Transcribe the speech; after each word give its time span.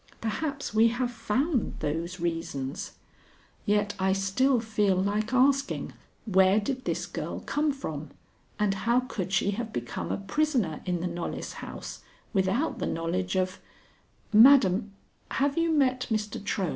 Perhaps 0.19 0.73
we 0.73 0.87
have 0.87 1.11
found 1.11 1.75
those 1.79 2.19
reasons, 2.19 2.93
yet 3.67 3.93
I 3.99 4.13
still 4.13 4.59
feel 4.59 4.95
like 4.95 5.31
asking, 5.31 5.93
Where 6.25 6.59
did 6.59 6.85
this 6.85 7.05
girl 7.05 7.41
come 7.41 7.71
from 7.71 8.09
and 8.57 8.73
how 8.73 9.01
could 9.01 9.31
she 9.31 9.51
have 9.51 9.71
become 9.71 10.11
a 10.11 10.17
prisoner 10.17 10.81
in 10.87 11.01
the 11.01 11.07
Knollys 11.07 11.53
house 11.53 12.01
without 12.33 12.79
the 12.79 12.87
knowledge 12.87 13.35
of 13.35 13.59
Madam, 14.33 14.91
have 15.29 15.55
you 15.55 15.69
met 15.71 16.07
Mr. 16.09 16.39
Trohm?" 16.43 16.69